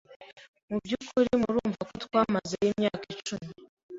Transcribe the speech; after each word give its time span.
mu 0.69 0.75
by’ukuri 0.83 1.29
murumva 1.41 1.81
ko 1.89 1.93
twamazeyo 2.03 2.69
imyaka 2.73 3.05
icumi. 3.15 3.49